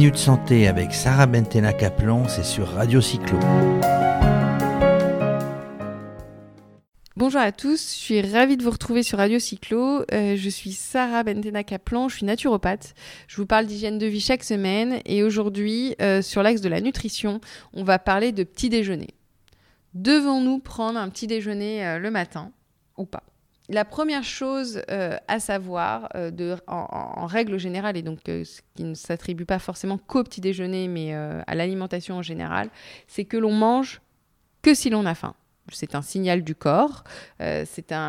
[0.00, 3.38] Minute Santé avec Sarah Bentena Kaplan, c'est sur Radio Cyclo.
[7.16, 10.06] Bonjour à tous, je suis ravie de vous retrouver sur Radio Cyclo.
[10.10, 12.94] Euh, je suis Sarah Bentena Kaplan, je suis naturopathe.
[13.28, 16.80] Je vous parle d'hygiène de vie chaque semaine et aujourd'hui, euh, sur l'axe de la
[16.80, 17.42] nutrition,
[17.74, 19.08] on va parler de petit déjeuner.
[19.92, 22.52] Devons-nous prendre un petit déjeuner euh, le matin
[22.96, 23.24] ou pas?
[23.70, 29.44] La première chose à savoir, de, en, règle générale, et donc ce qui ne s'attribue
[29.44, 32.68] pas forcément qu'au petit déjeuner, mais à l'alimentation en général,
[33.06, 34.00] c'est que l'on mange
[34.62, 35.34] que si l'on a faim
[35.72, 37.04] c'est un signal du corps.
[37.40, 37.64] Euh,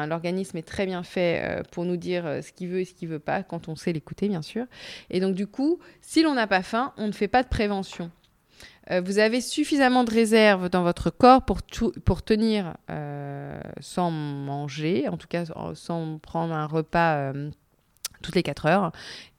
[0.07, 2.93] l'organisme est très bien fait euh, pour nous dire euh, ce qu'il veut et ce
[2.93, 4.65] qu'il veut pas quand on sait l'écouter bien sûr.
[5.09, 8.11] Et donc du coup, si l'on n'a pas faim, on ne fait pas de prévention.
[9.05, 11.59] Vous avez suffisamment de réserves dans votre corps pour,
[12.03, 12.75] pour tenir
[13.79, 15.45] sans manger, en tout cas
[15.75, 17.31] sans prendre un repas
[18.21, 18.91] toutes les 4 heures.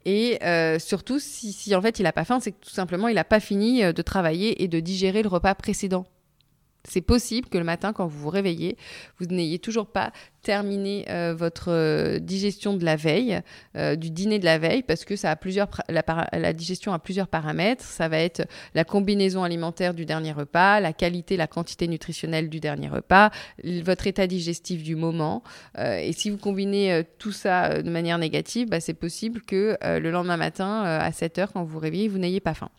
[0.04, 0.38] Et
[0.78, 3.24] surtout, si, si, en fait il n'a pas faim, c'est que tout simplement il n'a
[3.24, 6.06] pas fini de travailler et de digérer le repas précédent.
[6.84, 8.76] C'est possible que le matin, quand vous vous réveillez,
[9.18, 13.40] vous n'ayez toujours pas terminé euh, votre euh, digestion de la veille,
[13.76, 17.84] euh, du dîner de la veille, parce que plusieurs la, digestion a plusieurs paramètres.
[17.84, 22.58] Ça va être la combinaison alimentaire du dernier repas, la qualité, la quantité nutritionnelle du
[22.58, 23.30] dernier repas,
[23.62, 25.42] votre état digestif du moment.
[25.78, 30.36] et si vous combinez tout ça de manière négative, bah, c'est possible que le lendemain
[30.36, 32.70] matin, à 7 heures, quand vous vous réveillez, vous n'ayez pas faim.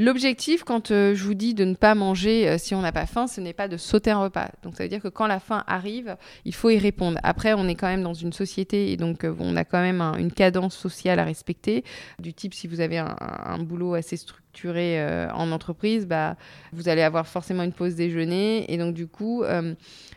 [0.00, 3.04] L'objectif, quand euh, je vous dis de ne pas manger euh, si on n'a pas
[3.04, 4.48] faim, ce n'est pas de sauter un repas.
[4.62, 7.18] Donc ça veut dire que quand la faim arrive, il faut y répondre.
[7.22, 10.00] Après, on est quand même dans une société et donc euh, on a quand même
[10.18, 11.84] une cadence sociale à respecter.
[12.18, 16.36] Du type, si vous avez un, boulot assez structuré en entreprise, bah,
[16.72, 18.72] vous allez avoir forcément une pause déjeuner.
[18.72, 19.44] Et donc du coup,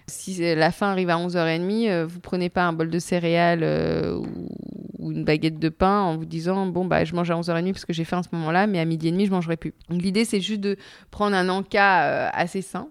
[0.08, 3.64] si la faim arrive à 11h30, vous prenez pas un bol de céréales
[4.16, 4.43] ou
[5.04, 7.86] ou une baguette de pain en vous disant bon bah je mange à 11h30 parce
[7.86, 9.74] que j'ai faim à ce moment-là mais à midi et demi je mangerai plus.
[9.90, 10.78] Donc l'idée c'est juste de
[11.12, 12.88] prendre un encas euh, assez sain.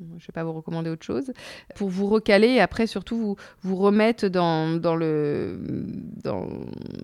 [0.00, 1.32] Je ne vais pas vous recommander autre chose.
[1.76, 5.60] Pour vous recaler et après, surtout, vous, vous remettre dans, dans, le,
[6.24, 6.48] dans,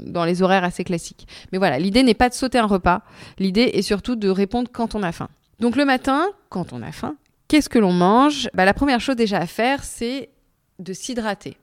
[0.05, 1.29] dans les horaires assez classiques.
[1.53, 3.03] Mais voilà, l'idée n'est pas de sauter un repas.
[3.39, 5.29] L'idée est surtout de répondre quand on a faim.
[5.61, 7.15] Donc le matin, quand on a faim,
[7.47, 8.49] qu'est-ce que l'on mange?
[8.55, 10.31] Bah, La première chose déjà à faire, c'est
[10.81, 11.57] de s'hydrater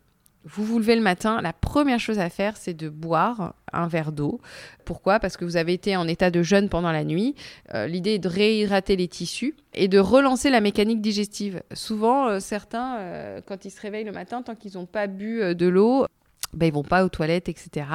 [0.45, 4.11] vous vous levez le matin, la première chose à faire, c'est de boire un verre
[4.11, 4.39] d'eau.
[4.85, 5.19] Pourquoi?
[5.19, 7.33] Parce que vous avez été en état de jeûne pendant la nuit.
[7.73, 11.63] Euh, l'idée est de réhydrater les tissus et de relancer la mécanique digestive.
[11.73, 15.55] Souvent, euh, certains, euh, quand ils se réveillent le matin, tant qu'ils n'ont pas bu
[15.55, 16.05] de l'eau,
[16.53, 17.88] ben, ils vont pas aux toilettes, etc.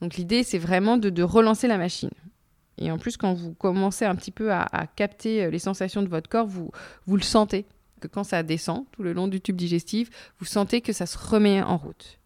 [0.00, 2.10] Donc l'idée, c'est vraiment de, relancer la machine.
[2.78, 6.08] Et en plus, quand vous commencez un petit peu à, à capter les sensations de
[6.08, 6.70] votre corps, vous,
[7.06, 7.66] vous le sentez
[8.00, 11.18] que quand ça descend tout le long du tube digestif, vous sentez que ça se
[11.18, 12.18] remet en route.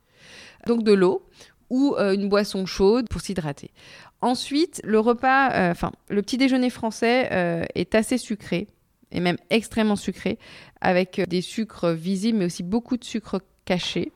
[0.66, 1.26] Donc de l'eau
[1.70, 3.70] ou euh, une boisson chaude pour s'hydrater.
[4.20, 8.66] Ensuite, le repas, euh, enfin, le petit déjeuner français euh, est assez sucré
[9.12, 10.38] et même extrêmement sucré,
[10.80, 14.12] avec des sucres visibles, mais aussi beaucoup de sucres cachés.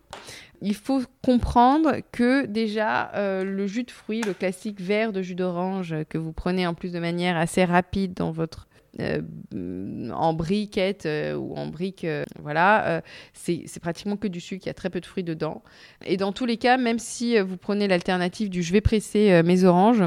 [0.62, 3.10] Il faut comprendre que déjà
[3.42, 6.92] le jus de fruits, le classique verre de jus d'orange que vous prenez en plus
[6.92, 8.68] de manière assez rapide dans votre
[9.00, 14.68] euh, en briquette euh, ou en brique, euh, voilà, c'est pratiquement que du sucre, il
[14.68, 15.62] y a très peu de fruits dedans.
[16.04, 19.64] Et dans tous les cas, même si vous prenez l'alternative du je vais presser mes
[19.64, 20.04] oranges,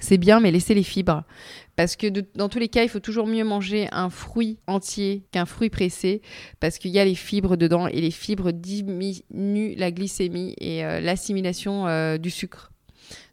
[0.00, 1.24] c'est bien, mais laissez les fibres.
[1.76, 2.06] Parce que
[2.36, 6.22] dans tous les cas, il faut toujours mieux manger un fruit entier qu'un fruit pressé,
[6.60, 12.16] parce qu'il y a les fibres dedans, et les fibres diminuent la glycémie et l'assimilation
[12.18, 12.71] du sucre.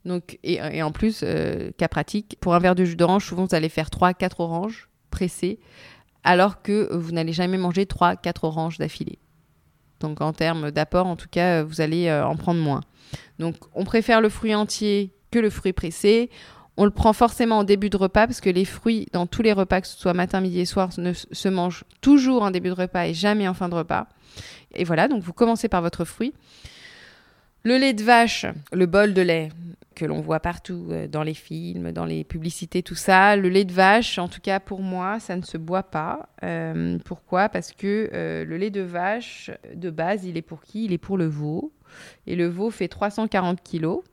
[0.06, 3.56] Donc, et, en plus, euh, cas pratique, pour un verre de jus d'orange, souvent vous
[3.56, 5.60] allez faire 3-4 oranges pressées,
[6.24, 9.20] alors que vous n'allez jamais manger 3-4 oranges d'affilée.
[10.00, 12.82] Donc en termes d'apport, en tout cas, vous allez euh, en prendre moins.
[13.38, 16.30] Donc on préfère le fruit entier que le fruit pressé.
[16.78, 19.52] On le prend forcément en début de repas parce que les fruits, dans tous les
[19.52, 22.76] repas, que ce soit matin, midi et soir, ne, se mangent toujours en début de
[22.76, 24.08] repas et jamais en fin de repas.
[24.74, 26.34] Et voilà, donc vous commencez par votre fruit.
[27.64, 29.50] Le lait de vache, le bol de lait
[30.00, 33.36] que l'on voit partout euh, dans les films, dans les publicités, tout ça.
[33.36, 36.30] Le lait de vache, en tout cas pour moi, ça ne se boit pas.
[36.44, 37.50] Euh, pourquoi?
[37.50, 40.86] Parce que euh, le lait de vache, de base, il est pour qui?
[40.86, 41.74] Il est pour le veau.
[42.28, 44.04] Et le veau fait 340 kilos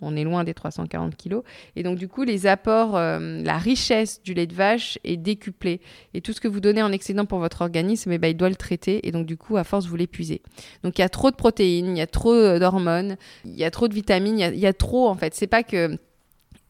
[0.00, 1.42] on est loin des 340 kilos.
[1.76, 5.80] Et donc, du coup, les apports, euh, la richesse du lait de vache est décuplée.
[6.14, 8.48] Et tout ce que vous donnez en excédent pour votre organisme, eh ben, il doit
[8.48, 9.06] le traiter.
[9.06, 10.42] Et donc, du coup, à force, vous l'épuisez.
[10.82, 13.70] Donc, il y a trop de protéines, il y a trop d'hormones, il y a
[13.70, 15.34] trop de vitamines, il y a, trop, en fait.
[15.34, 15.98] C'est pas que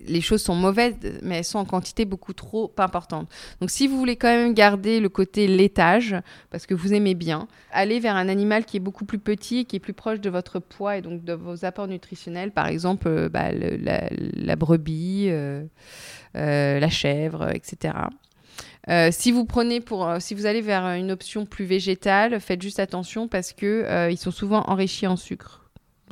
[0.07, 3.29] les choses sont mauvaises, mais elles sont en quantité beaucoup trop importante.
[3.61, 6.17] Donc si vous voulez quand même garder le côté laitage,
[6.51, 9.77] parce que vous aimez bien, allez vers un animal qui est beaucoup plus petit, qui
[9.77, 13.29] est plus proche de votre poids et donc de vos apports nutritionnels, par exemple euh,
[13.29, 15.65] bah, la, brebis, euh,
[16.37, 17.95] euh, la chèvre, etc.
[19.11, 23.29] si vous prenez pour, si vous allez vers une option plus végétale, faites juste attention
[23.29, 25.62] parce que ils sont souvent enrichis en sucre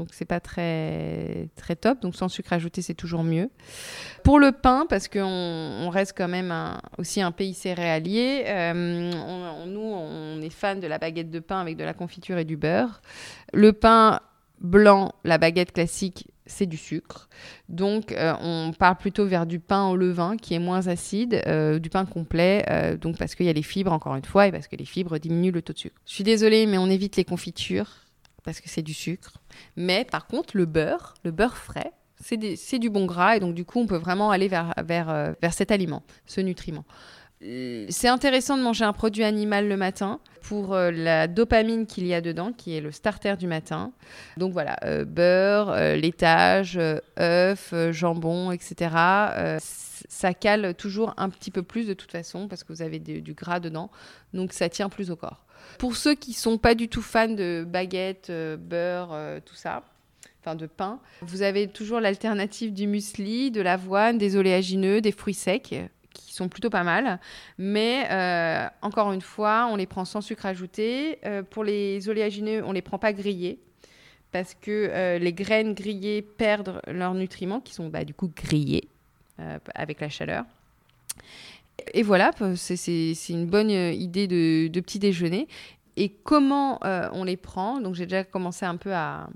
[0.00, 2.00] donc c'est pas très très top.
[2.00, 3.50] Donc sans sucre ajouté, c'est toujours mieux.
[4.24, 6.54] Pour le pain, parce qu'on on reste quand même
[6.96, 11.76] aussi un pays céréalier, euh, nous on est fan de la baguette de pain avec
[11.76, 13.02] de la confiture et du beurre.
[13.52, 14.20] Le pain
[14.60, 17.28] blanc, la baguette classique, c'est du sucre.
[17.68, 21.78] Donc, euh, on part plutôt vers du pain au levain qui est moins acide, euh,
[21.78, 22.64] du pain complet,
[23.00, 25.18] donc parce qu'il y a les fibres, encore une fois, et parce que les fibres
[25.18, 26.00] diminuent le taux de sucre.
[26.06, 28.09] Je suis désolée, mais on évite les confitures
[28.42, 29.38] parce que c'est du sucre.
[29.76, 31.92] Mais par contre, le beurre, le beurre frais,
[32.22, 35.32] c'est du bon gras et donc du coup, on peut vraiment aller vers, vers, euh,
[35.40, 36.84] vers cet aliment, ce nutriment.
[37.42, 42.06] Euh, c'est intéressant de manger un produit animal le matin pour euh, la dopamine qu'il
[42.06, 43.92] y a dedans, qui est le starter du matin.
[44.36, 44.76] Donc voilà,
[45.06, 46.78] beurre, laitage,
[47.18, 48.90] œufs, jambon, etc.
[49.58, 53.34] ça cale toujours un petit peu plus de toute façon parce que vous avez du
[53.34, 53.90] gras dedans,
[54.34, 55.44] donc ça tient plus au corps.
[55.78, 59.82] Pour ceux qui sont pas du tout fans de baguettes, euh, beurre, euh, tout ça,
[60.40, 65.34] enfin de pain, vous avez toujours l'alternative du muesli, de l'avoine, des oléagineux, des fruits
[65.34, 65.74] secs
[66.12, 67.20] qui sont plutôt pas mal.
[67.58, 71.18] Mais euh, encore une fois, on les prend sans sucre ajouté.
[71.50, 73.58] pour les oléagineux, on les prend pas grillés
[74.32, 78.88] parce que les graines grillées perdent leurs nutriments qui sont bah, du coup grillés
[79.74, 80.44] avec la chaleur.
[81.94, 85.48] Et voilà, c'est une bonne euh, idée de, petit déjeuner.
[85.96, 87.80] Et comment euh, on les prend?
[87.80, 89.28] Donc j'ai déjà commencé un peu à,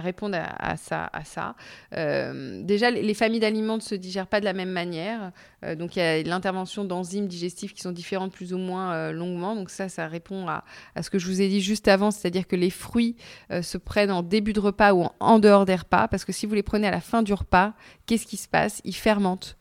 [0.00, 1.10] répondre à, ça.
[1.12, 1.54] À ça.
[1.94, 5.32] Euh, déjà, les familles d'aliments ne se digèrent pas de la même manière.
[5.76, 9.54] donc il y a l'intervention d'enzymes digestifs qui sont différentes plus ou moins longuement.
[9.54, 10.64] Donc ça, ça répond à,
[11.00, 13.16] ce que je vous ai dit juste avant, c'est-à-dire que les fruits
[13.50, 16.08] se prennent en début de repas ou en dehors des repas.
[16.08, 17.74] Parce que si vous les prenez à la fin du repas,
[18.06, 18.80] qu'est-ce qui se passe?
[18.84, 19.56] Ils fermentent.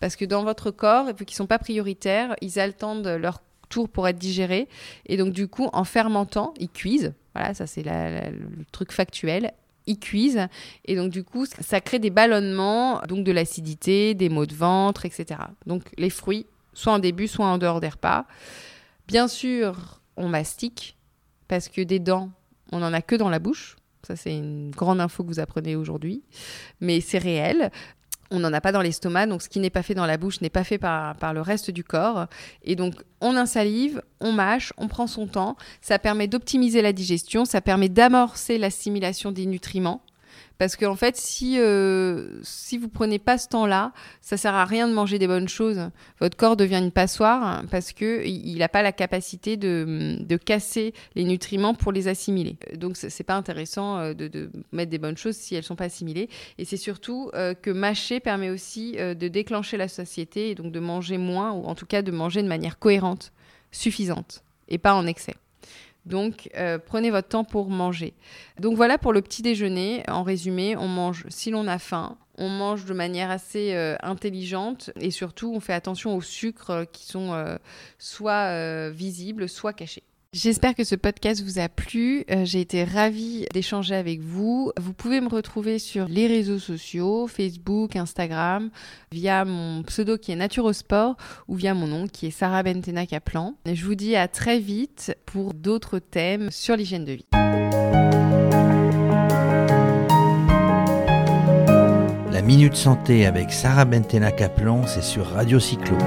[0.00, 3.88] Parce que dans votre corps, vu qu'ils ne sont pas prioritaires, ils attendent leur tour
[3.88, 4.68] pour être digérés.
[5.06, 7.14] Et donc, du coup, en fermentant, ils cuisent.
[7.34, 9.52] Voilà, ça, c'est le truc factuel
[9.86, 10.46] ils cuisent.
[10.84, 15.06] Et donc du coup ça crée des ballonnements donc de l'acidité des maux de ventre
[15.06, 18.26] etc donc les fruits soit en début soit en dehors des repas.
[19.06, 20.96] Bien sûr on mastique
[21.48, 22.30] parce que des dents
[22.72, 23.76] on n'en a que dans la bouche.
[24.04, 26.24] Ça, c'est une grande info que vous apprenez aujourd'hui.
[26.80, 27.70] Mais c'est réel
[28.32, 30.40] on n'en a pas dans l'estomac, donc ce qui n'est pas fait dans la bouche
[30.40, 32.26] n'est pas fait par, par, le reste du corps.
[32.64, 37.44] Et donc on insalive, on mâche, on prend son temps, ça permet d'optimiser la digestion,
[37.44, 40.02] ça permet d'amorcer l'assimilation des nutriments.
[40.62, 44.64] Parce qu'en en fait, si, euh, si vous prenez pas ce temps-là, ça sert à
[44.64, 45.90] rien de manger des bonnes choses.
[46.20, 51.24] Votre corps devient une passoire parce qu'il n'a pas la capacité de, de, casser les
[51.24, 52.58] nutriments pour les assimiler.
[52.76, 56.28] Donc, c'est pas intéressant euh, de, mettre des bonnes choses si elles sont pas assimilées.
[56.58, 60.78] Et c'est surtout euh, que mâcher permet aussi de déclencher la satiété et donc de
[60.78, 63.32] manger moins, ou en tout cas de manger de manière cohérente,
[63.72, 65.34] suffisante, et pas en excès.
[66.04, 68.14] Donc, euh, prenez votre temps pour manger.
[68.58, 70.02] Donc voilà pour le petit déjeuner.
[70.08, 74.90] En résumé, on mange si l'on a faim, on mange de manière assez euh, intelligente
[75.00, 77.56] et surtout, on fait attention aux sucres qui sont euh,
[77.98, 80.02] soit visibles, soit cachés.
[80.34, 82.24] J'espère que ce podcast vous a plu.
[82.30, 84.72] Euh, j'ai été ravie d'échanger avec vous.
[84.80, 88.70] Vous pouvez me retrouver sur les réseaux sociaux, Facebook, Instagram,
[89.10, 91.18] via mon pseudo qui est Naturosport
[91.48, 93.56] ou via mon nom qui est Sarah Bentena Kaplan.
[93.66, 97.26] je vous dis à très vite pour d'autres thèmes sur l'hygiène de vie.
[102.32, 105.98] La Minute Santé avec Sarah Bentena Kaplan, c'est sur Radio Cyclo.